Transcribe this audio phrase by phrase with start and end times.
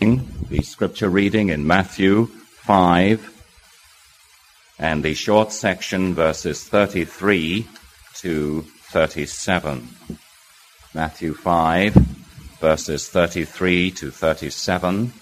[0.00, 3.44] The scripture reading in Matthew 5
[4.78, 7.66] and the short section verses 33
[8.18, 9.88] to 37.
[10.94, 11.94] Matthew 5
[12.60, 15.12] verses 33 to 37.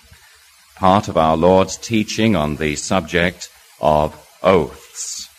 [0.75, 3.49] Part of our Lord's teaching on the subject
[3.81, 5.31] of oaths.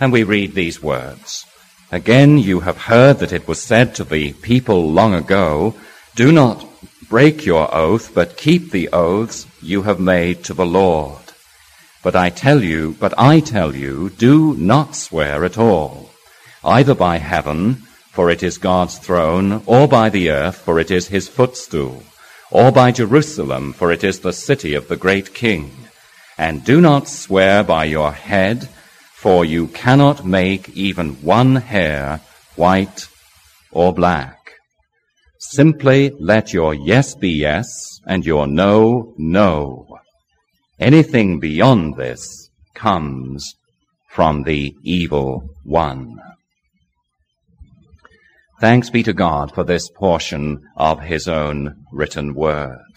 [0.00, 1.44] And we read these words.
[1.92, 5.74] Again, you have heard that it was said to the people long ago,
[6.14, 6.67] do not
[7.08, 11.22] break your oath, but keep the oaths you have made to the Lord.
[12.02, 16.10] But I tell you, but I tell you, do not swear at all,
[16.64, 21.08] either by heaven, for it is God's throne, or by the earth, for it is
[21.08, 22.02] his footstool,
[22.50, 25.70] or by Jerusalem, for it is the city of the great king.
[26.36, 28.68] And do not swear by your head,
[29.12, 32.20] for you cannot make even one hair
[32.54, 33.08] white
[33.72, 34.37] or black.
[35.50, 39.86] Simply let your yes be yes and your no, no.
[40.78, 43.54] Anything beyond this comes
[44.10, 46.18] from the evil one.
[48.60, 52.94] Thanks be to God for this portion of his own written word.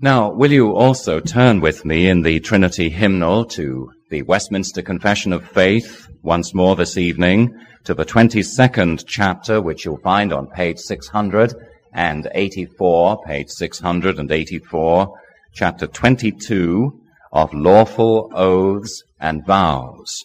[0.00, 5.32] Now, will you also turn with me in the Trinity hymnal to the Westminster Confession
[5.32, 10.78] of Faith once more this evening to the 22nd chapter, which you'll find on page
[10.78, 15.18] 684, page 684,
[15.52, 17.00] chapter 22
[17.32, 20.24] of Lawful Oaths and Vows.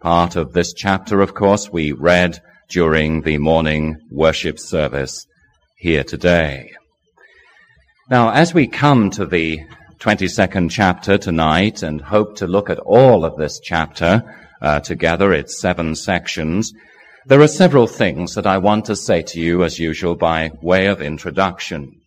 [0.00, 5.26] Part of this chapter, of course, we read during the morning worship service
[5.76, 6.70] here today.
[8.08, 9.64] Now, as we come to the
[10.00, 14.22] 22nd chapter tonight and hope to look at all of this chapter
[14.62, 15.30] uh, together.
[15.34, 16.72] It's seven sections.
[17.26, 20.86] There are several things that I want to say to you as usual by way
[20.86, 22.00] of introduction.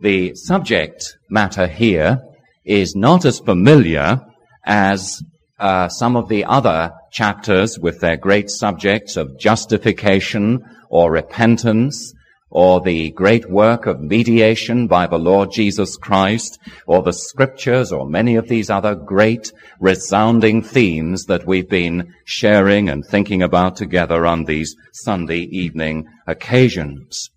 [0.00, 2.20] The subject matter here
[2.66, 4.20] is not as familiar
[4.66, 5.22] as
[5.58, 12.12] uh, some of the other chapters with their great subjects of justification or repentance
[12.54, 16.56] or the great work of mediation by the Lord Jesus Christ,
[16.86, 22.88] or the scriptures, or many of these other great resounding themes that we've been sharing
[22.88, 27.28] and thinking about together on these Sunday evening occasions.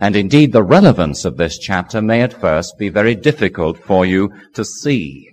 [0.00, 4.32] And indeed, the relevance of this chapter may at first be very difficult for you
[4.54, 5.30] to see.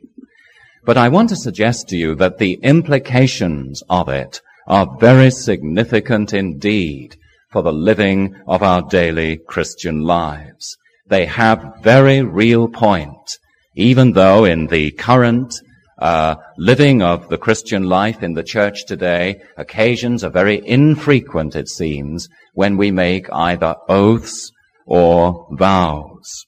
[0.85, 6.31] But I want to suggest to you that the implications of it are very significant
[6.31, 7.17] indeed
[7.51, 10.77] for the living of our daily Christian lives.
[11.07, 13.37] They have very real point,
[13.75, 15.53] even though in the current
[15.99, 21.69] uh, living of the Christian life in the church today, occasions are very infrequent, it
[21.69, 24.51] seems, when we make either oaths
[24.85, 26.45] or vows.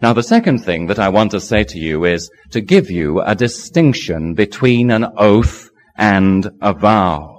[0.00, 3.20] Now, the second thing that I want to say to you is to give you
[3.20, 7.37] a distinction between an oath and a vow.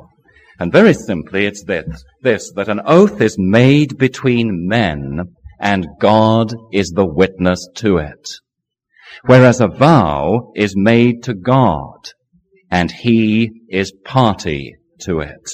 [0.59, 6.53] And very simply, it's this, this, that an oath is made between men and God
[6.73, 8.29] is the witness to it.
[9.25, 12.11] Whereas a vow is made to God
[12.69, 15.49] and he is party to it.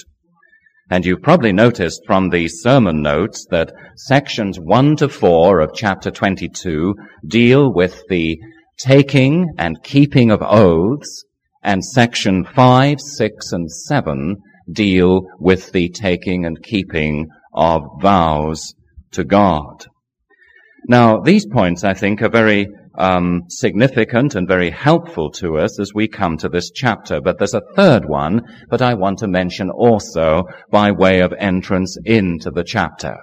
[0.89, 6.11] And you've probably noticed from the sermon notes that sections 1 to 4 of chapter
[6.11, 6.93] 22
[7.25, 8.39] deal with the
[8.77, 11.23] taking and keeping of oaths,
[11.63, 14.37] and section 5, 6, and 7
[14.71, 18.73] deal with the taking and keeping of vows
[19.11, 19.85] to God.
[20.87, 22.67] Now, these points, I think, are very
[22.97, 27.19] um, significant and very helpful to us as we come to this chapter.
[27.21, 31.97] But there's a third one that I want to mention also by way of entrance
[32.05, 33.17] into the chapter.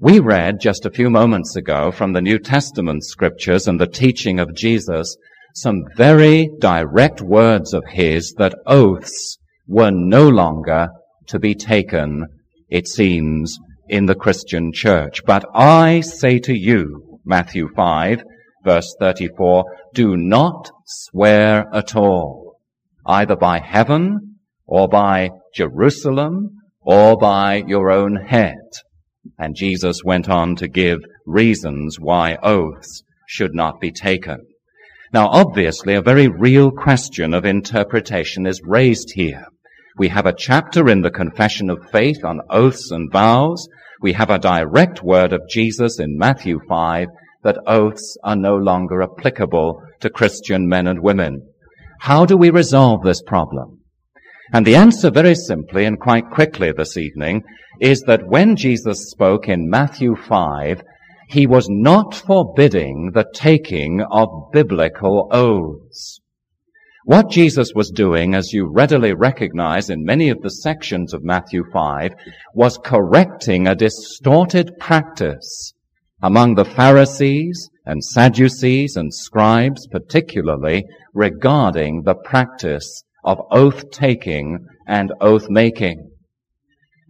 [0.00, 4.38] We read just a few moments ago from the New Testament scriptures and the teaching
[4.38, 5.16] of Jesus
[5.54, 10.88] some very direct words of his that oaths were no longer
[11.28, 12.26] to be taken,
[12.68, 13.58] it seems,
[13.88, 15.24] in the Christian church.
[15.24, 18.22] But I say to you, Matthew 5,
[18.64, 22.58] verse 34, do not swear at all,
[23.06, 24.36] either by heaven
[24.66, 26.50] or by Jerusalem
[26.80, 28.58] or by your own head.
[29.38, 34.38] And Jesus went on to give reasons why oaths should not be taken.
[35.12, 39.46] Now, obviously, a very real question of interpretation is raised here.
[39.96, 43.68] We have a chapter in the Confession of Faith on oaths and vows.
[44.00, 47.06] We have a direct word of Jesus in Matthew 5
[47.44, 51.46] that oaths are no longer applicable to Christian men and women.
[52.00, 53.82] How do we resolve this problem?
[54.52, 57.44] And the answer very simply and quite quickly this evening
[57.80, 60.82] is that when Jesus spoke in Matthew 5,
[61.28, 66.20] he was not forbidding the taking of biblical oaths.
[67.06, 71.62] What Jesus was doing, as you readily recognize in many of the sections of Matthew
[71.70, 72.14] 5,
[72.54, 75.74] was correcting a distorted practice
[76.22, 85.12] among the Pharisees and Sadducees and scribes, particularly regarding the practice of oath taking and
[85.20, 86.10] oath making.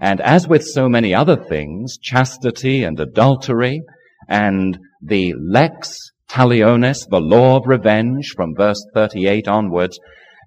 [0.01, 3.83] And as with so many other things, chastity and adultery
[4.29, 9.99] and the lex talionis, the law of revenge from verse 38 onwards,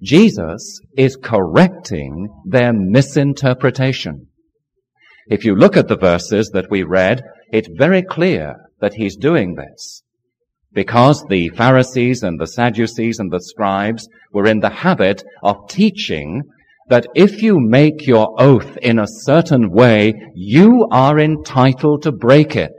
[0.03, 4.27] Jesus is correcting their misinterpretation.
[5.27, 7.21] If you look at the verses that we read,
[7.51, 10.03] it's very clear that he's doing this.
[10.71, 16.43] Because the Pharisees and the Sadducees and the scribes were in the habit of teaching
[16.89, 22.55] that if you make your oath in a certain way, you are entitled to break
[22.55, 22.71] it.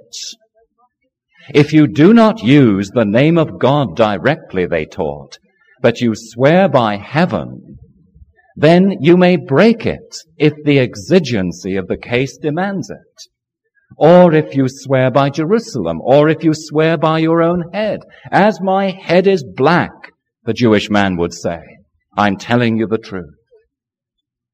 [1.54, 5.38] If you do not use the name of God directly, they taught,
[5.80, 7.78] but you swear by heaven,
[8.56, 13.22] then you may break it if the exigency of the case demands it.
[13.96, 18.00] Or if you swear by Jerusalem, or if you swear by your own head.
[18.30, 19.92] As my head is black,
[20.44, 21.60] the Jewish man would say,
[22.16, 23.34] I'm telling you the truth.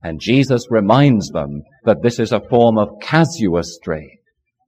[0.02, 4.20] And Jesus reminds them that this is a form of casuistry.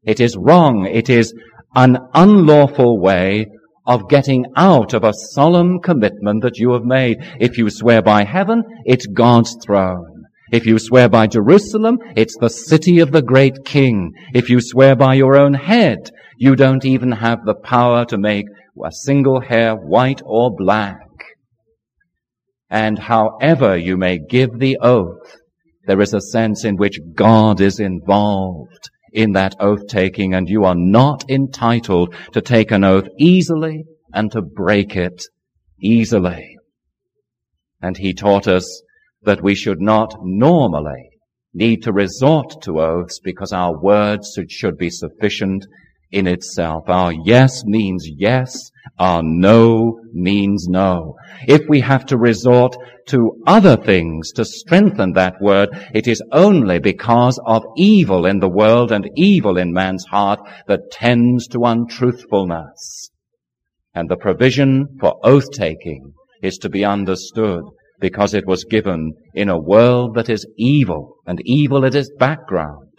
[0.03, 0.87] It is wrong.
[0.87, 1.35] It is
[1.77, 3.47] an unlawful way
[3.87, 7.19] of getting out of a solemn commitment that you have made.
[7.39, 10.25] If you swear by heaven, it's God's throne.
[10.51, 14.13] If you swear by Jerusalem, it's the city of the great king.
[14.33, 18.47] If you swear by your own head, you don't even have the power to make
[18.83, 20.99] a single hair white or black.
[22.71, 25.37] And however you may give the oath,
[25.87, 30.65] there is a sense in which God is involved in that oath taking and you
[30.65, 35.25] are not entitled to take an oath easily and to break it
[35.81, 36.57] easily.
[37.81, 38.83] And he taught us
[39.23, 41.11] that we should not normally
[41.53, 45.67] need to resort to oaths because our words should be sufficient
[46.11, 46.85] in itself.
[46.89, 48.71] Our yes means yes.
[48.99, 51.17] Our no means no.
[51.47, 52.77] If we have to resort
[53.09, 58.49] to other things to strengthen that word, it is only because of evil in the
[58.49, 63.11] world and evil in man's heart that tends to untruthfulness.
[63.95, 66.13] And the provision for oath taking
[66.43, 67.63] is to be understood
[68.01, 72.13] because it was given in a world that is evil, and evil at it is
[72.19, 72.93] background,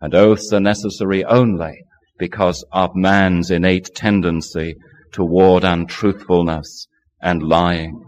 [0.00, 1.78] and oaths are necessary only
[2.18, 4.74] because of man's innate tendency
[5.12, 6.86] toward untruthfulness
[7.20, 8.04] and lying.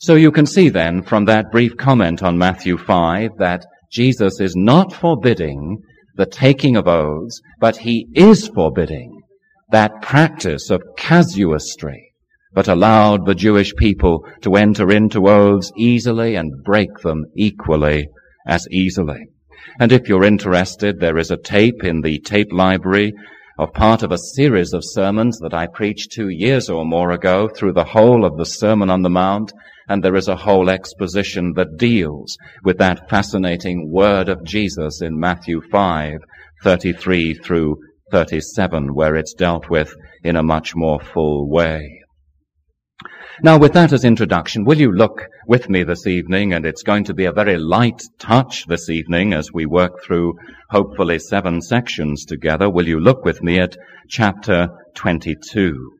[0.00, 4.54] So you can see then from that brief comment on Matthew 5 that Jesus is
[4.56, 5.82] not forbidding
[6.16, 9.20] the taking of oaths, but he is forbidding
[9.70, 12.10] that practice of casuistry
[12.52, 18.08] but allowed the Jewish people to enter into oaths easily and break them equally
[18.46, 19.26] as easily.
[19.78, 23.12] And if you're interested, there is a tape in the tape library
[23.60, 27.46] of part of a series of sermons that I preached two years or more ago
[27.46, 29.52] through the whole of the Sermon on the Mount,
[29.86, 35.20] and there is a whole exposition that deals with that fascinating word of Jesus in
[35.20, 36.20] Matthew 5,
[36.64, 37.76] 33 through
[38.10, 41.99] 37, where it's dealt with in a much more full way.
[43.42, 46.52] Now, with that as introduction, will you look with me this evening?
[46.52, 50.34] And it's going to be a very light touch this evening as we work through
[50.68, 52.68] hopefully seven sections together.
[52.68, 53.78] Will you look with me at
[54.10, 55.90] chapter 22?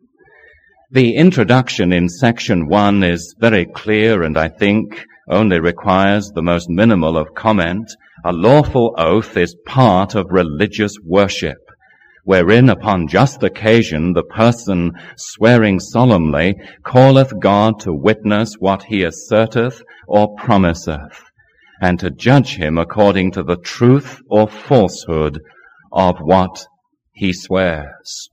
[0.91, 6.69] The introduction in section one is very clear and I think only requires the most
[6.69, 7.91] minimal of comment.
[8.23, 11.70] A lawful oath is part of religious worship
[12.31, 16.55] wherein upon just occasion the person swearing solemnly
[16.87, 21.25] calleth God to witness what he asserteth or promiseth,
[21.83, 25.41] and to judge him according to the truth or falsehood
[25.91, 26.65] of what
[27.13, 28.29] he swears.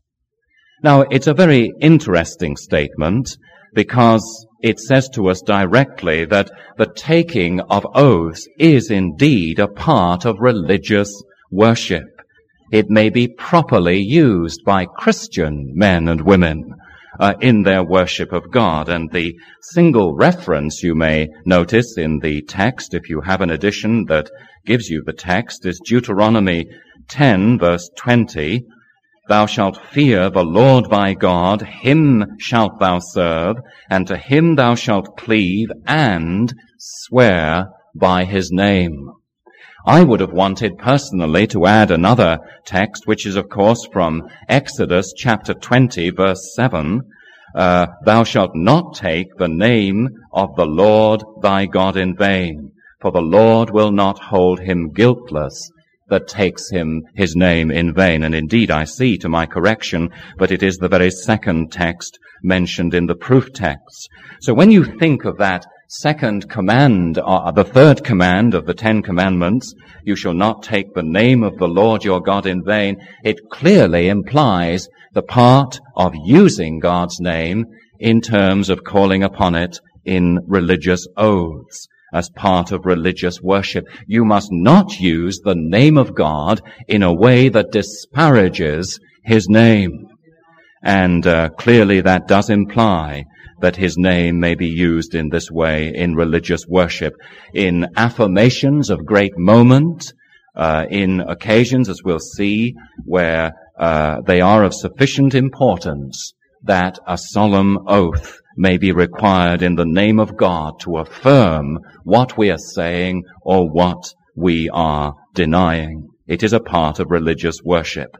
[0.83, 3.35] Now, it's a very interesting statement
[3.73, 10.23] because it says to us directly that the taking of oaths is indeed a part
[10.23, 11.11] of religious
[11.49, 12.16] worship
[12.71, 16.73] it may be properly used by Christian men and women
[17.19, 18.89] uh, in their worship of God.
[18.89, 24.05] And the single reference you may notice in the text, if you have an edition
[24.05, 24.29] that
[24.65, 26.67] gives you the text, is Deuteronomy
[27.09, 28.63] 10 verse 20.
[29.29, 33.57] Thou shalt fear the Lord thy God, him shalt thou serve,
[33.89, 39.09] and to him thou shalt cleave and swear by his name.
[39.87, 45.13] I would have wanted personally to add another text, which is of course from Exodus
[45.15, 47.03] chapter 20 verse 7.
[47.55, 53.11] Uh, thou shalt not take the name of the Lord thy God in vain, for
[53.11, 55.71] the Lord will not hold him guiltless
[56.09, 58.23] that takes him his name in vain.
[58.23, 62.93] And indeed, I see to my correction, but it is the very second text mentioned
[62.93, 64.09] in the proof text.
[64.41, 68.73] So when you think of that second command, or uh, the third command of the
[68.73, 72.97] Ten Commandments, you shall not take the name of the Lord your God in vain,
[73.23, 77.65] it clearly implies the part of using God's name
[77.99, 83.85] in terms of calling upon it in religious oaths as part of religious worship.
[84.05, 90.07] You must not use the name of God in a way that disparages His name.
[90.83, 93.23] And uh, clearly that does imply
[93.59, 97.13] that his name may be used in this way in religious worship,
[97.53, 100.13] in affirmations of great moment,
[100.55, 102.73] uh, in occasions, as we'll see,
[103.05, 106.33] where uh, they are of sufficient importance
[106.63, 112.37] that a solemn oath may be required in the name of God to affirm what
[112.37, 116.09] we are saying or what we are denying.
[116.25, 118.17] It is a part of religious worship.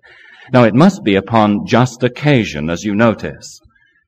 [0.54, 3.60] Now it must be upon just occasion, as you notice.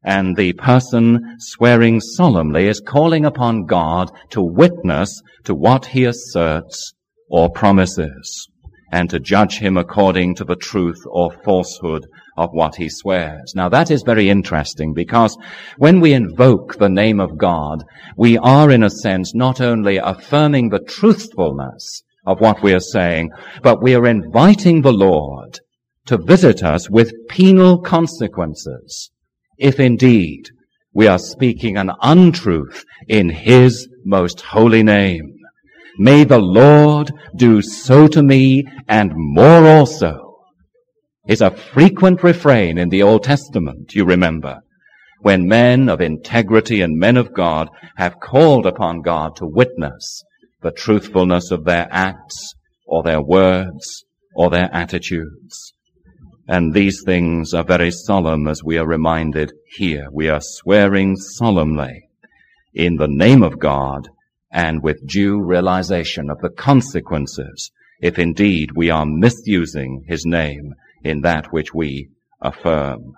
[0.04, 6.94] And the person swearing solemnly is calling upon God to witness to what he asserts
[7.30, 8.48] or promises,
[8.92, 13.54] and to judge him according to the truth or falsehood of what he swears.
[13.56, 15.38] Now that is very interesting because
[15.78, 17.84] when we invoke the name of God,
[18.16, 23.32] we are in a sense not only affirming the truthfulness of what we are saying,
[23.62, 25.60] but we are inviting the Lord
[26.06, 29.12] to visit us with penal consequences
[29.60, 30.50] if indeed
[30.94, 35.36] we are speaking an untruth in His most holy name.
[35.98, 40.38] May the Lord do so to me and more also
[41.28, 44.62] is a frequent refrain in the Old Testament, you remember,
[45.22, 50.24] when men of integrity and men of God have called upon God to witness
[50.62, 55.74] the truthfulness of their acts or their words or their attitudes.
[56.52, 60.08] And these things are very solemn as we are reminded here.
[60.12, 62.10] We are swearing solemnly
[62.74, 64.10] in the name of God
[64.52, 67.70] and with due realization of the consequences
[68.02, 72.10] if indeed we are misusing his name in that which we
[72.42, 73.14] affirm.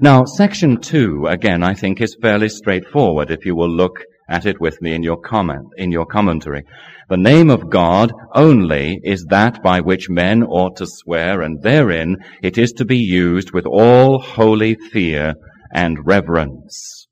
[0.00, 4.60] Now, section two, again, I think is fairly straightforward if you will look at it
[4.60, 6.64] with me in your comment, in your commentary.
[7.08, 12.16] The name of God only is that by which men ought to swear, and therein
[12.42, 15.34] it is to be used with all holy fear
[15.72, 17.06] and reverence.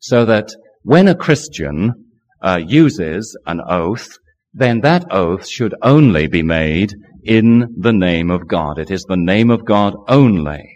[0.00, 1.92] So that when a Christian
[2.40, 4.16] uh, uses an oath,
[4.54, 8.78] then that oath should only be made in the name of God.
[8.78, 10.72] It is the name of God only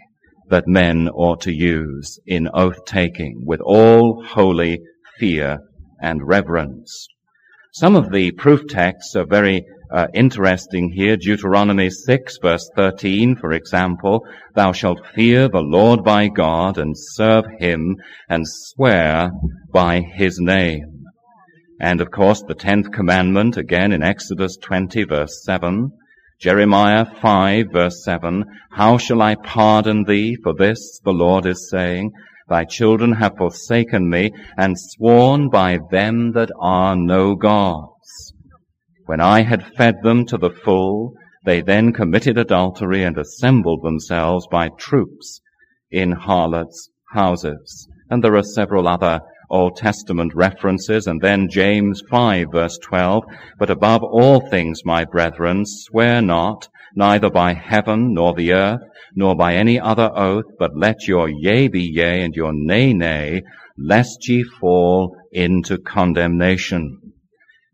[0.49, 4.79] that men ought to use in oath taking with all holy
[5.19, 5.59] fear
[6.01, 7.07] and reverence.
[7.71, 11.17] Some of the proof texts are very uh, interesting here.
[11.17, 17.45] Deuteronomy 6 verse 13, for example, thou shalt fear the Lord thy God and serve
[17.59, 17.97] him
[18.29, 19.31] and swear
[19.71, 21.05] by his name.
[21.79, 25.91] And of course the tenth commandment again in Exodus 20 verse 7.
[26.39, 30.35] Jeremiah 5 verse 7, How shall I pardon thee?
[30.43, 32.11] For this the Lord is saying,
[32.49, 38.33] Thy children have forsaken me and sworn by them that are no gods.
[39.05, 41.13] When I had fed them to the full,
[41.45, 45.41] they then committed adultery and assembled themselves by troops
[45.91, 47.87] in harlots' houses.
[48.09, 49.21] And there are several other
[49.53, 53.23] Old Testament references, and then James 5 verse 12,
[53.59, 58.81] but above all things, my brethren, swear not, neither by heaven, nor the earth,
[59.15, 63.43] nor by any other oath, but let your yea be yea, and your nay nay,
[63.77, 67.13] lest ye fall into condemnation.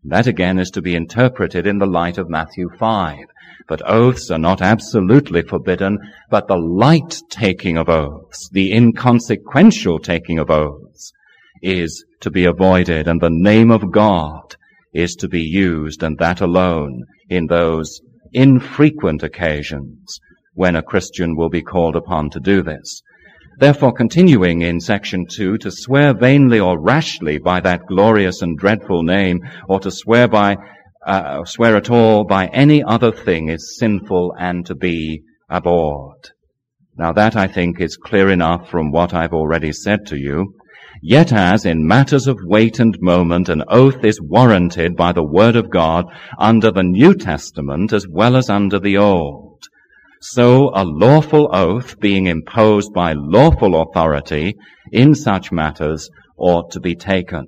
[0.04, 3.18] That again is to be interpreted in the light of Matthew 5.
[3.68, 5.98] But oaths are not absolutely forbidden,
[6.30, 10.79] but the light taking of oaths, the inconsequential taking of oaths,
[11.62, 14.56] is to be avoided and the name of God
[14.92, 18.00] is to be used and that alone in those
[18.32, 20.18] infrequent occasions
[20.54, 23.02] when a Christian will be called upon to do this.
[23.58, 29.02] Therefore, continuing in section two, to swear vainly or rashly by that glorious and dreadful
[29.02, 30.56] name, or to swear by,
[31.06, 36.30] uh, swear at all by any other thing is sinful and to be abhorred.
[36.96, 40.54] Now that I think is clear enough from what I've already said to you.
[41.02, 45.56] Yet as in matters of weight and moment an oath is warranted by the word
[45.56, 46.04] of God
[46.38, 49.64] under the New Testament as well as under the Old,
[50.20, 54.56] so a lawful oath being imposed by lawful authority
[54.92, 57.46] in such matters ought to be taken.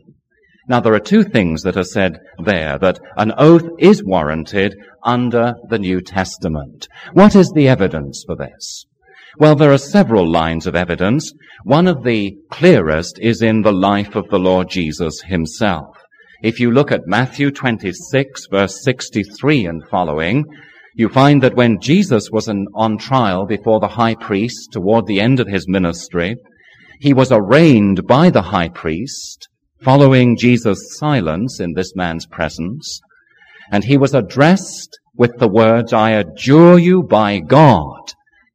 [0.67, 5.57] Now there are two things that are said there, that an oath is warranted under
[5.69, 6.89] the New Testament.
[7.13, 8.87] What is the evidence for this?
[9.39, 11.33] Well, there are several lines of evidence.
[11.65, 15.97] One of the clearest is in the life of the Lord Jesus himself.
[16.43, 20.45] If you look at Matthew 26 verse 63 and following,
[20.95, 25.41] you find that when Jesus was on trial before the high priest toward the end
[25.41, 26.37] of his ministry,
[27.01, 29.49] he was arraigned by the high priest,
[29.81, 33.01] following Jesus' silence in this man's presence,
[33.71, 38.13] and he was addressed with the words, I adjure you by God,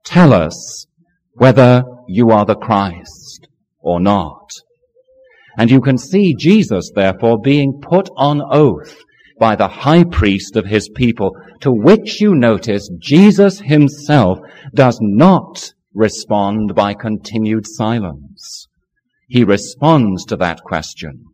[0.07, 0.85] tell us
[1.33, 3.47] whether you are the Christ
[3.79, 4.49] or not.
[5.57, 8.97] And you can see Jesus, therefore, being put on oath
[9.39, 14.39] by the high priest of his people, to which you notice Jesus himself
[14.73, 18.67] does not respond by continued silence.
[19.27, 21.25] He responds to that question.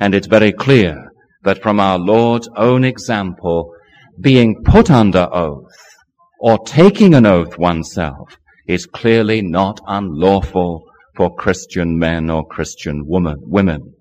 [0.00, 1.12] And it's very clear
[1.44, 3.72] that from our Lord's own example,
[4.20, 5.89] being put under oath
[6.40, 13.36] or taking an oath oneself is clearly not unlawful for Christian men or Christian woman,
[13.42, 13.94] women.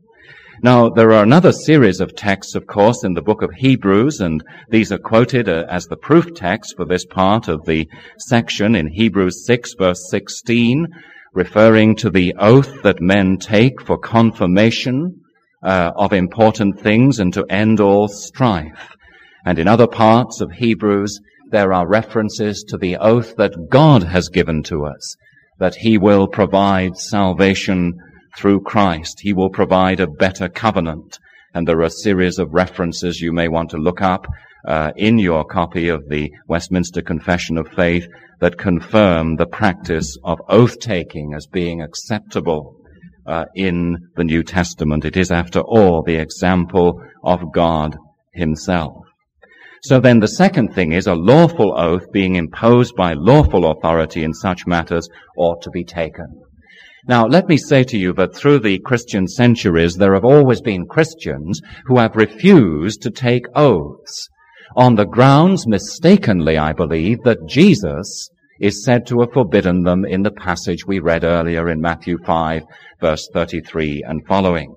[0.61, 4.43] Now, there are another series of texts, of course, in the book of Hebrews, and
[4.69, 8.87] these are quoted uh, as the proof text for this part of the section in
[8.87, 10.87] Hebrews 6 verse 16,
[11.33, 15.21] referring to the oath that men take for confirmation
[15.63, 18.95] uh, of important things and to end all strife.
[19.45, 21.19] And in other parts of Hebrews,
[21.51, 25.15] there are references to the oath that God has given to us,
[25.57, 27.99] that He will provide salvation
[28.37, 29.19] through Christ.
[29.21, 31.19] He will provide a better covenant.
[31.53, 34.27] And there are a series of references you may want to look up
[34.67, 38.07] uh, in your copy of the Westminster Confession of Faith
[38.39, 42.75] that confirm the practice of oath taking as being acceptable
[43.25, 45.05] uh, in the New Testament.
[45.05, 47.97] It is, after all, the example of God
[48.33, 49.08] Himself.
[49.83, 54.33] So then the second thing is a lawful oath being imposed by lawful authority in
[54.33, 56.41] such matters ought to be taken.
[57.07, 60.85] Now, let me say to you that through the Christian centuries, there have always been
[60.85, 64.29] Christians who have refused to take oaths
[64.75, 70.21] on the grounds, mistakenly, I believe, that Jesus is said to have forbidden them in
[70.21, 72.63] the passage we read earlier in Matthew 5,
[72.99, 74.75] verse 33 and following.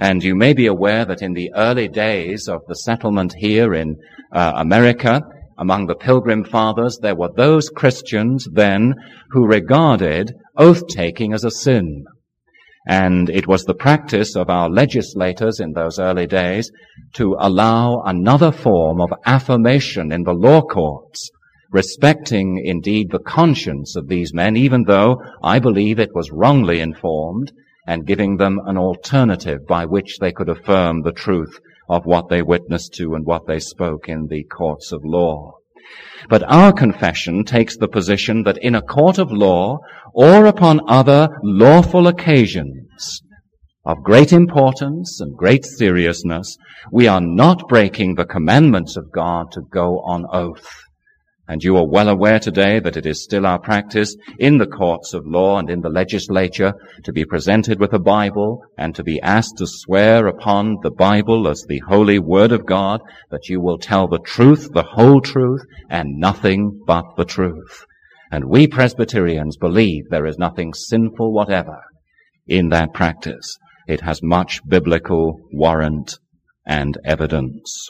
[0.00, 3.96] And you may be aware that in the early days of the settlement here in
[4.32, 5.22] uh, America,
[5.58, 8.94] among the Pilgrim Fathers, there were those Christians then
[9.30, 12.04] who regarded oath taking as a sin.
[12.86, 16.70] And it was the practice of our legislators in those early days
[17.14, 21.28] to allow another form of affirmation in the law courts,
[21.70, 27.52] respecting indeed the conscience of these men, even though I believe it was wrongly informed,
[27.86, 32.42] and giving them an alternative by which they could affirm the truth of what they
[32.42, 35.54] witnessed to and what they spoke in the courts of law.
[36.28, 39.78] But our confession takes the position that in a court of law
[40.12, 43.22] or upon other lawful occasions
[43.84, 46.58] of great importance and great seriousness,
[46.92, 50.68] we are not breaking the commandments of God to go on oath.
[51.50, 55.14] And you are well aware today that it is still our practice in the courts
[55.14, 59.18] of law and in the legislature to be presented with a Bible and to be
[59.22, 63.78] asked to swear upon the Bible as the holy word of God that you will
[63.78, 67.86] tell the truth, the whole truth, and nothing but the truth.
[68.30, 71.80] And we Presbyterians believe there is nothing sinful whatever
[72.46, 73.56] in that practice.
[73.86, 76.18] It has much biblical warrant
[76.66, 77.88] and evidence.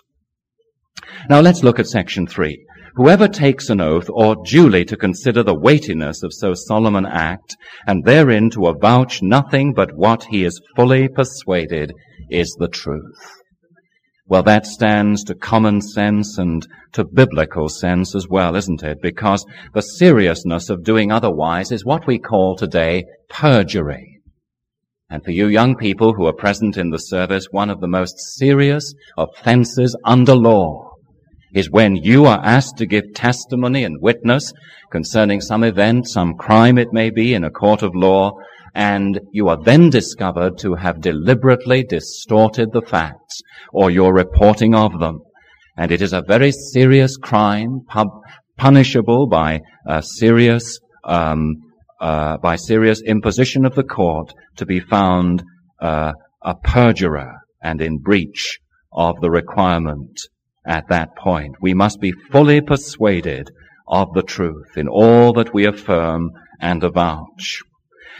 [1.28, 2.64] Now let's look at section three.
[2.98, 7.56] Whoever takes an oath ought duly to consider the weightiness of so solemn an act,
[7.86, 11.92] and therein to avouch nothing but what he is fully persuaded
[12.28, 13.20] is the truth.
[14.26, 19.00] Well, that stands to common sense and to biblical sense as well, isn't it?
[19.00, 24.18] Because the seriousness of doing otherwise is what we call today perjury.
[25.08, 28.18] And for you young people who are present in the service, one of the most
[28.36, 30.87] serious offenses under law
[31.52, 34.52] is when you are asked to give testimony and witness
[34.90, 38.32] concerning some event, some crime it may be in a court of law,
[38.74, 43.40] and you are then discovered to have deliberately distorted the facts
[43.72, 45.20] or your reporting of them.
[45.76, 48.20] And it is a very serious crime, pub-
[48.56, 51.56] punishable by a serious, um,
[52.00, 55.42] uh, by serious imposition of the court to be found
[55.80, 58.58] uh, a perjurer and in breach
[58.92, 60.20] of the requirement
[60.68, 61.56] at that point.
[61.60, 63.50] We must be fully persuaded
[63.88, 67.62] of the truth in all that we affirm and avouch.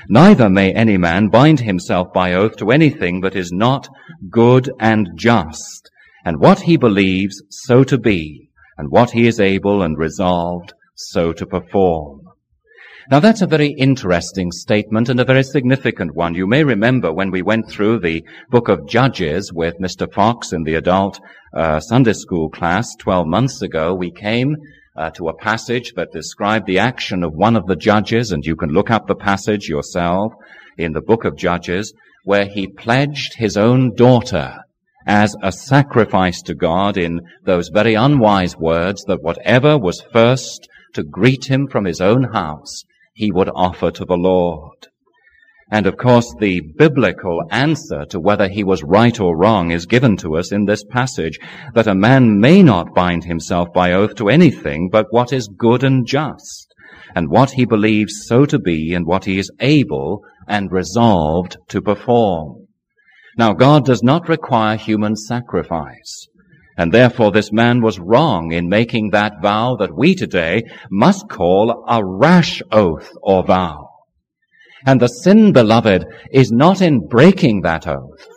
[0.09, 3.89] Neither may any man bind himself by oath to anything that is not
[4.31, 5.91] good and just,
[6.25, 11.33] and what he believes so to be, and what he is able and resolved so
[11.33, 12.28] to perform.
[13.11, 16.35] Now that's a very interesting statement and a very significant one.
[16.35, 20.13] You may remember when we went through the book of Judges with Mr.
[20.13, 21.19] Fox in the adult
[21.55, 24.57] uh, Sunday school class 12 months ago, we came
[24.95, 28.55] uh, to a passage that described the action of one of the judges, and you
[28.55, 30.35] can look up the passage yourself
[30.77, 31.95] in the book of Judges,
[32.25, 34.59] where he pledged his own daughter
[35.07, 41.03] as a sacrifice to God in those very unwise words that whatever was first to
[41.03, 42.85] greet him from his own house,
[43.19, 44.87] he would offer to the Lord.
[45.73, 50.17] And of course, the biblical answer to whether he was right or wrong is given
[50.19, 51.37] to us in this passage,
[51.75, 55.83] that a man may not bind himself by oath to anything but what is good
[55.83, 56.73] and just,
[57.17, 61.83] and what he believes so to be, and what he is able and resolved to
[61.83, 62.69] perform.
[63.37, 66.29] Now, God does not require human sacrifice.
[66.79, 71.85] And therefore this man was wrong in making that vow that we today must call
[71.89, 73.89] a rash oath or vow.
[74.87, 78.29] And the sin, beloved, is not in breaking that oath.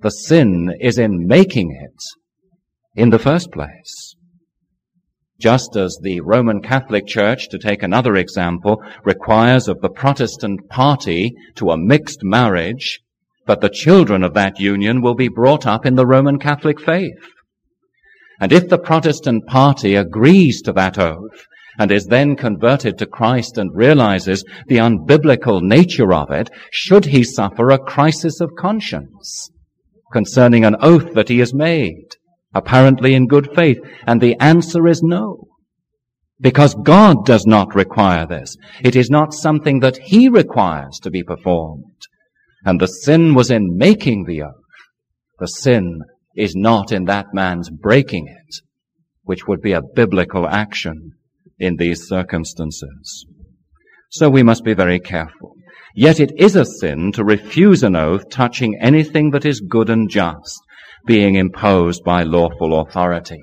[0.00, 2.00] The sin is in making it
[2.94, 4.14] in the first place.
[5.40, 11.32] Just as the Roman Catholic Church, to take another example, requires of the Protestant party
[11.56, 13.00] to a mixed marriage,
[13.44, 17.18] but the children of that union will be brought up in the Roman Catholic faith.
[18.42, 21.46] And if the Protestant party agrees to that oath,
[21.78, 27.22] and is then converted to Christ and realizes the unbiblical nature of it, should he
[27.22, 29.48] suffer a crisis of conscience
[30.12, 32.16] concerning an oath that he has made,
[32.52, 33.78] apparently in good faith?
[34.08, 35.46] And the answer is no.
[36.40, 38.56] Because God does not require this.
[38.82, 42.08] It is not something that he requires to be performed.
[42.64, 44.54] And the sin was in making the oath.
[45.38, 46.00] The sin
[46.36, 48.56] is not in that man's breaking it,
[49.22, 51.12] which would be a biblical action
[51.58, 53.26] in these circumstances.
[54.10, 55.54] So we must be very careful.
[55.94, 60.08] Yet it is a sin to refuse an oath touching anything that is good and
[60.08, 60.60] just,
[61.06, 63.40] being imposed by lawful authority.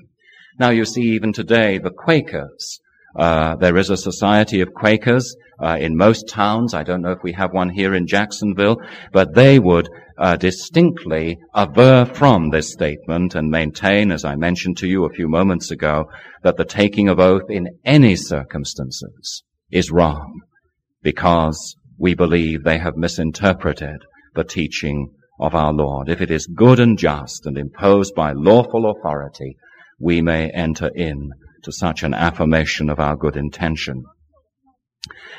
[0.59, 2.79] Now you see even today the Quakers,
[3.15, 6.73] uh, there is a society of Quakers uh, in most towns.
[6.73, 8.77] I don't know if we have one here in Jacksonville,
[9.11, 9.89] but they would
[10.19, 15.29] uh, distinctly aver from this statement and maintain, as I mentioned to you a few
[15.29, 16.09] moments ago,
[16.43, 20.41] that the taking of oath in any circumstances is wrong
[21.01, 24.01] because we believe they have misinterpreted
[24.35, 26.09] the teaching of our Lord.
[26.09, 29.55] If it is good and just and imposed by lawful authority,
[29.99, 31.31] we may enter in
[31.63, 34.03] to such an affirmation of our good intention.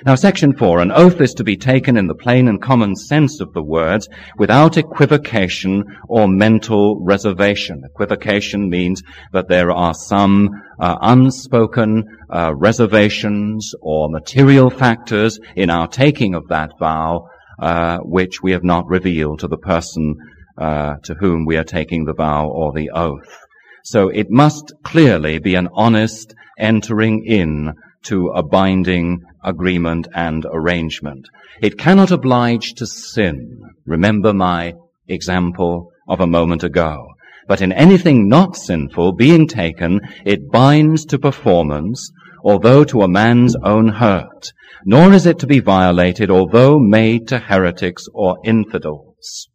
[0.07, 3.41] Now, section four, an oath is to be taken in the plain and common sense
[3.41, 7.83] of the words without equivocation or mental reservation.
[7.85, 9.03] Equivocation means
[9.35, 10.49] that there are some
[10.81, 18.43] uh, unspoken uh, reservations or material factors in our taking of that vow uh, which
[18.43, 20.17] we have not revealed to the person
[20.57, 23.39] uh, to whom we are taking the vow or the oath.
[23.85, 31.27] So it must clearly be an honest entering in to a binding agreement and arrangement.
[31.61, 33.61] It cannot oblige to sin.
[33.87, 34.75] Remember my
[35.09, 37.09] example of a moment ago.
[37.47, 42.11] But in anything not sinful being taken, it binds to performance,
[42.45, 44.53] although to a man's own hurt,
[44.85, 49.49] nor is it to be violated, although made to heretics or infidels.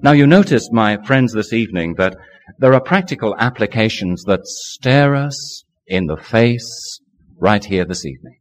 [0.00, 2.16] Now you notice, my friends, this evening that
[2.58, 6.98] there are practical applications that stare us in the face
[7.42, 8.38] right here this evening.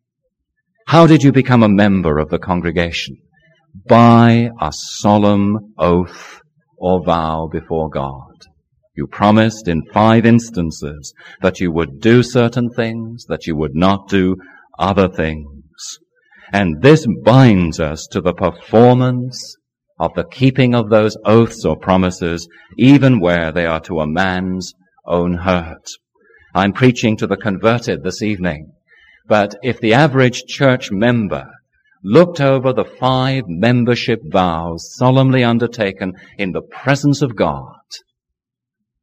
[0.86, 3.18] How did you become a member of the congregation?
[3.88, 6.40] By a solemn oath
[6.78, 8.46] or vow before God.
[8.96, 14.08] You promised in five instances that you would do certain things, that you would not
[14.08, 14.36] do
[14.78, 15.98] other things.
[16.54, 19.56] And this binds us to the performance
[20.00, 24.76] of the keeping of those oaths or promises, even where they are to a man's
[25.08, 25.88] own hurt.
[26.54, 28.74] I'm preaching to the converted this evening.
[29.27, 31.47] But if the average church member
[32.03, 37.75] looked over the five membership vows solemnly undertaken in the presence of God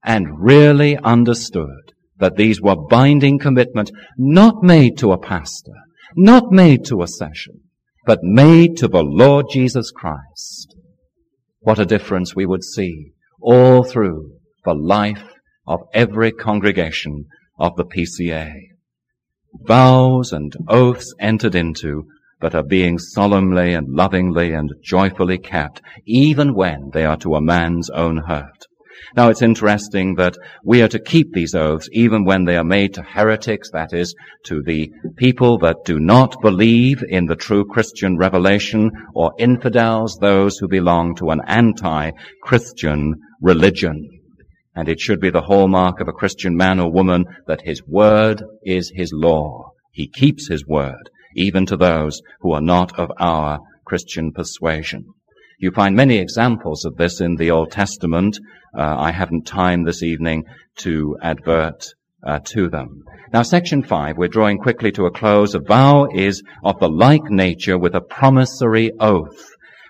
[0.04, 5.74] and really understood that these were binding commitments not made to a pastor,
[6.16, 7.60] not made to a session,
[8.04, 10.74] but made to the Lord Jesus Christ,
[11.60, 14.32] what a difference we would see all through
[14.64, 15.34] the life
[15.66, 17.26] of every congregation
[17.58, 18.52] of the PCA.
[19.54, 22.06] Vows and oaths entered into
[22.40, 27.40] but are being solemnly and lovingly and joyfully kept, even when they are to a
[27.40, 28.66] man's own hurt.
[29.16, 32.94] Now it's interesting that we are to keep these oaths even when they are made
[32.94, 38.16] to heretics, that is, to the people that do not believe in the true Christian
[38.16, 44.17] revelation, or infidels, those who belong to an anti-Christian religion.
[44.78, 48.44] And it should be the hallmark of a Christian man or woman that his word
[48.62, 49.72] is his law.
[49.90, 55.06] He keeps his word even to those who are not of our Christian persuasion.
[55.58, 58.38] You find many examples of this in the Old Testament.
[58.72, 60.44] Uh, I haven't time this evening
[60.76, 61.84] to advert
[62.24, 63.02] uh, to them.
[63.32, 65.56] Now, section five, we're drawing quickly to a close.
[65.56, 69.44] A vow is of the like nature with a promissory oath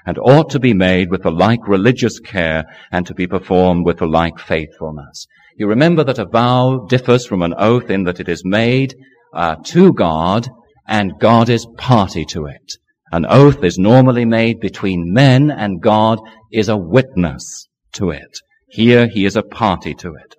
[0.09, 3.99] and ought to be made with the like religious care and to be performed with
[3.99, 5.27] the like faithfulness.
[5.59, 8.95] You remember that a vow differs from an oath in that it is made
[9.35, 10.49] uh, to God
[10.87, 12.73] and God is party to it.
[13.13, 18.39] An oath is normally made between men and God is a witness to it.
[18.71, 20.35] Here he is a party to it.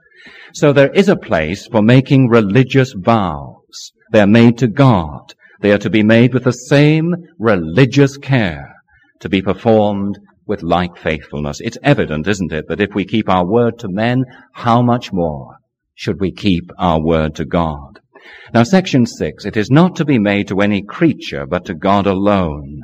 [0.56, 3.92] So there is a place for making religious vows.
[4.12, 5.36] They are made to God.
[5.62, 8.78] They are to be made with the same religious care
[9.20, 11.62] to be performed with like faithfulness.
[11.62, 15.58] It's evident, isn't it, that if we keep our word to men, how much more
[15.94, 18.00] should we keep our word to God?
[18.54, 22.08] Now, section six, it is not to be made to any creature, but to God
[22.08, 22.82] alone.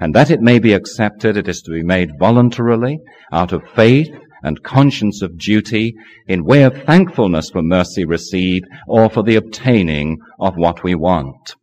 [0.00, 3.00] And that it may be accepted, it is to be made voluntarily,
[3.32, 4.10] out of faith
[4.42, 5.96] and conscience of duty,
[6.28, 11.56] in way of thankfulness for mercy received, or for the obtaining of what we want.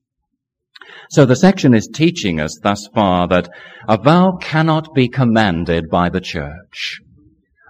[1.10, 3.50] So the section is teaching us thus far that
[3.88, 7.00] a vow cannot be commanded by the church.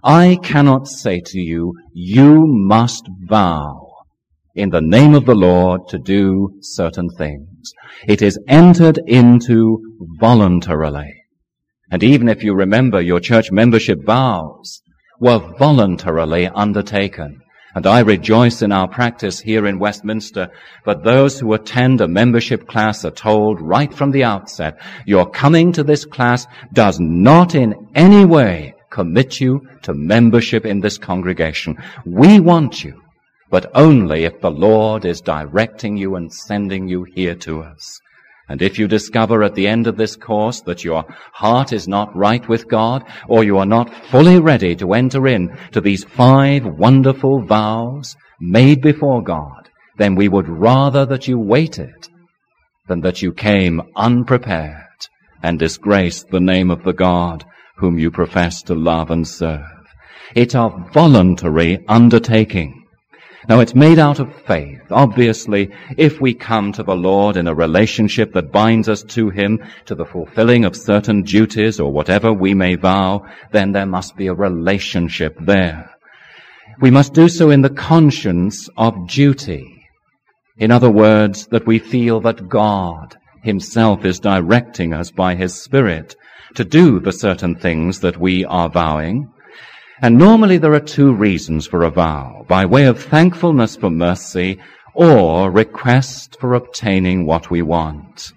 [0.03, 3.85] I cannot say to you, you must vow
[4.53, 7.73] in the name of the Lord to do certain things.
[8.07, 9.79] It is entered into
[10.19, 11.13] voluntarily.
[11.91, 14.81] And even if you remember your church membership vows
[15.19, 17.41] were voluntarily undertaken.
[17.75, 20.49] And I rejoice in our practice here in Westminster,
[20.85, 25.73] but those who attend a membership class are told right from the outset, your coming
[25.73, 31.77] to this class does not in any way commit you to membership in this congregation.
[32.05, 33.01] We want you
[33.49, 38.01] but only if the Lord is directing you and sending you here to us.
[38.47, 41.03] And if you discover at the end of this course that your
[41.33, 45.57] heart is not right with God, or you are not fully ready to enter in
[45.71, 52.07] to these five wonderful vows made before God, then we would rather that you waited
[52.87, 55.07] than that you came unprepared
[55.41, 57.45] and disgraced the name of the God
[57.77, 59.65] whom you profess to love and serve.
[60.35, 62.84] It's a voluntary undertaking.
[63.47, 64.81] Now it's made out of faith.
[64.89, 69.63] Obviously, if we come to the Lord in a relationship that binds us to Him,
[69.85, 74.27] to the fulfilling of certain duties or whatever we may vow, then there must be
[74.27, 75.91] a relationship there.
[76.81, 79.87] We must do so in the conscience of duty.
[80.57, 86.15] In other words, that we feel that God Himself is directing us by His Spirit
[86.55, 89.31] to do the certain things that we are vowing.
[90.01, 94.59] And normally there are two reasons for a vow, by way of thankfulness for mercy
[94.93, 98.33] or request for obtaining what we want.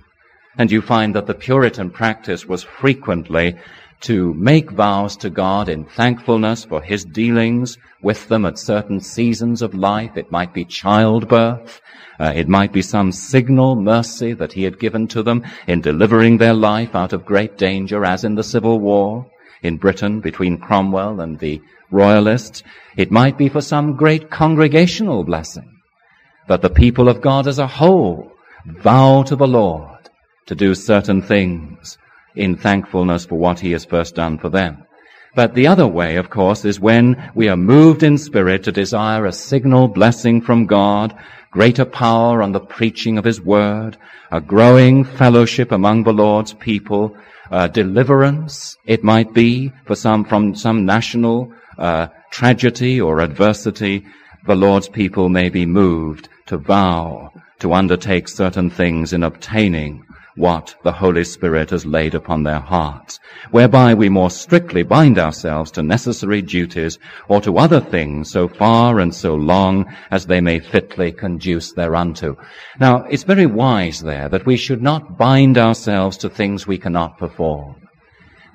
[0.56, 3.56] And you find that the Puritan practice was frequently
[4.02, 9.60] to make vows to God in thankfulness for His dealings with them at certain seasons
[9.60, 10.16] of life.
[10.16, 11.80] It might be childbirth.
[12.20, 16.38] Uh, it might be some signal mercy that He had given to them in delivering
[16.38, 19.26] their life out of great danger, as in the Civil War
[19.62, 22.62] in Britain between Cromwell and the royalists.
[22.96, 25.80] It might be for some great congregational blessing.
[26.46, 28.32] But the people of God as a whole
[28.64, 30.10] vow to the Lord
[30.46, 31.98] to do certain things
[32.34, 34.84] in thankfulness for what he has first done for them.
[35.34, 39.26] But the other way, of course, is when we are moved in spirit to desire
[39.26, 41.14] a signal blessing from God,
[41.50, 43.96] greater power on the preaching of his word,
[44.30, 47.16] a growing fellowship among the Lord's people,
[47.50, 54.04] uh, deliverance, it might be, for some, from some national uh, tragedy or adversity,
[54.46, 60.04] the Lord's people may be moved to vow to undertake certain things in obtaining
[60.38, 63.20] what the Holy Spirit has laid upon their hearts,
[63.50, 66.98] whereby we more strictly bind ourselves to necessary duties
[67.28, 72.38] or to other things so far and so long as they may fitly conduce thereunto.
[72.80, 77.18] Now, it's very wise there that we should not bind ourselves to things we cannot
[77.18, 77.76] perform.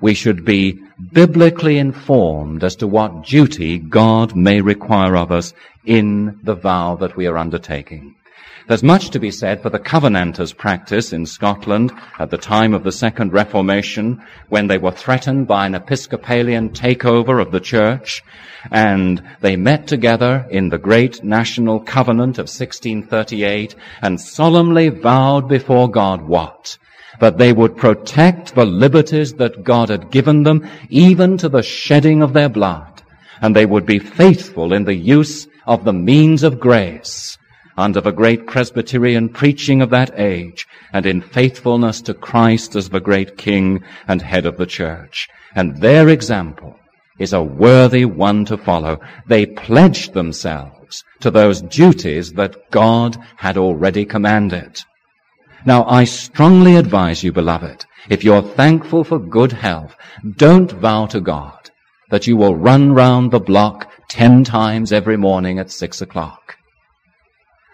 [0.03, 0.77] we should be
[1.13, 5.53] biblically informed as to what duty God may require of us
[5.85, 8.13] in the vow that we are undertaking.
[8.65, 12.83] There's much to be said for the Covenanters practice in Scotland at the time of
[12.85, 18.23] the Second Reformation when they were threatened by an Episcopalian takeover of the church
[18.71, 25.91] and they met together in the great national covenant of 1638 and solemnly vowed before
[25.91, 26.77] God what?
[27.19, 32.21] That they would protect the liberties that God had given them even to the shedding
[32.21, 33.03] of their blood
[33.41, 37.37] and they would be faithful in the use of the means of grace
[37.77, 42.99] under the great Presbyterian preaching of that age and in faithfulness to Christ as the
[42.99, 45.27] great King and head of the church.
[45.55, 46.79] And their example
[47.19, 48.99] is a worthy one to follow.
[49.27, 54.81] They pledged themselves to those duties that God had already commanded.
[55.65, 59.95] Now I strongly advise you, beloved, if you're thankful for good health,
[60.37, 61.63] don't vow to God
[62.09, 66.55] that you will run round the block ten times every morning at six o'clock.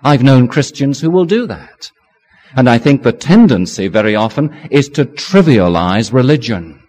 [0.03, 1.91] I've known Christians who will do that.
[2.55, 6.81] And I think the tendency very often is to trivialize religion.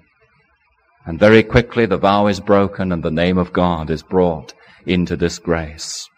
[1.04, 4.54] And very quickly the vow is broken and the name of God is brought
[4.86, 6.08] into disgrace.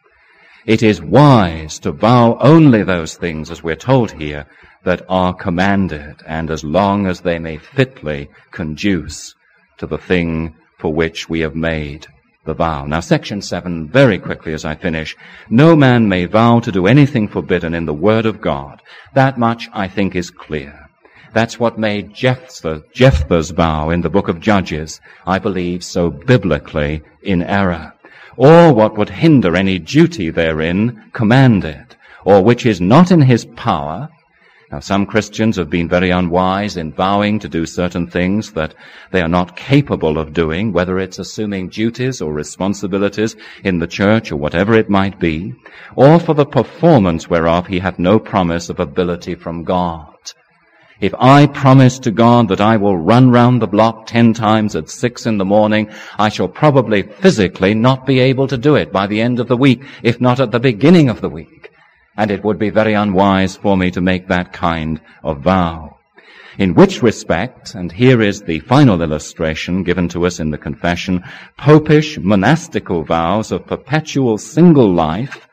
[0.67, 4.47] It is wise to vow only those things, as we're told here,
[4.85, 9.35] that are commanded, and as long as they may fitly conduce
[9.79, 12.07] to the thing for which we have made
[12.45, 12.85] the vow.
[12.85, 15.17] Now, section seven, very quickly as I finish.
[15.49, 18.83] No man may vow to do anything forbidden in the word of God.
[19.15, 20.89] That much I think is clear.
[21.33, 27.03] That's what made Jephthah, Jephthah's vow in the book of Judges, I believe, so biblically
[27.23, 27.95] in error.
[28.37, 34.11] Or what would hinder any duty therein commanded, or which is not in his power,
[34.73, 38.75] now, some Christians have been very unwise in vowing to do certain things that
[39.11, 44.33] they are not capable of doing, whether it's assuming duties or responsibilities in the church
[44.33, 45.55] or whatever it might be,
[45.95, 50.09] or for the performance whereof he hath no promise of ability from God.
[51.03, 54.89] If I promise to God that I will run round the block ten times at
[54.89, 59.07] six in the morning, I shall probably physically not be able to do it by
[59.07, 61.72] the end of the week, if not at the beginning of the week
[62.17, 65.97] and it would be very unwise for me to make that kind of vow.
[66.59, 71.25] In which respect, and here is the final illustration given to us in the confession,
[71.57, 75.49] popish monastical vows of perpetual single life,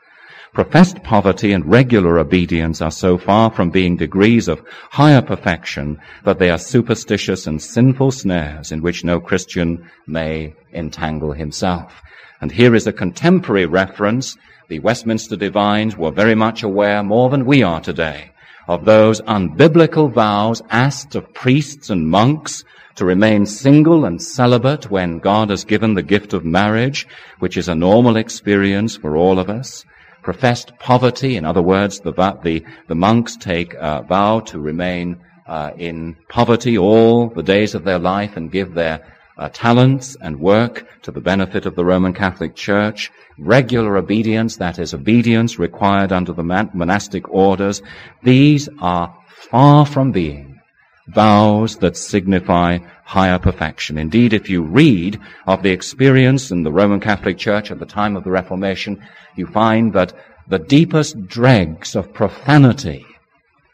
[0.52, 6.38] professed poverty and regular obedience are so far from being degrees of higher perfection that
[6.38, 12.02] they are superstitious and sinful snares in which no Christian may entangle himself.
[12.42, 14.36] And here is a contemporary reference
[14.70, 18.30] the Westminster divines were very much aware, more than we are today,
[18.68, 22.62] of those unbiblical vows asked of priests and monks
[22.94, 27.08] to remain single and celibate when God has given the gift of marriage,
[27.40, 29.84] which is a normal experience for all of us.
[30.22, 32.12] Professed poverty, in other words, the,
[32.44, 37.82] the, the monks take a vow to remain uh, in poverty all the days of
[37.82, 39.04] their life and give their
[39.40, 44.78] uh, talents and work to the benefit of the Roman Catholic Church, regular obedience, that
[44.78, 47.80] is obedience required under the monastic orders,
[48.22, 50.60] these are far from being
[51.08, 53.96] vows that signify higher perfection.
[53.96, 58.16] Indeed, if you read of the experience in the Roman Catholic Church at the time
[58.16, 59.02] of the Reformation,
[59.36, 60.12] you find that
[60.48, 63.06] the deepest dregs of profanity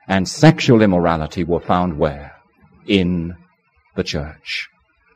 [0.06, 2.36] and sexual immorality were found where?
[2.86, 3.34] In
[3.96, 4.68] the church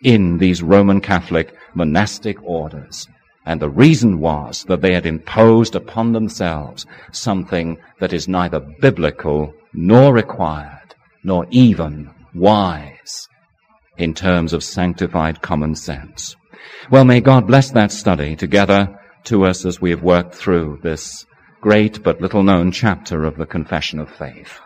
[0.02, 3.06] in these Roman Catholic monastic orders.
[3.46, 9.54] And the reason was that they had imposed upon themselves something that is neither biblical
[9.72, 13.28] nor required, nor even wise
[13.96, 16.36] in terms of sanctified common sense.
[16.90, 21.26] Well, may God bless that study together to us as we have worked through this
[21.60, 24.60] great but little known chapter of the Confession of Faith.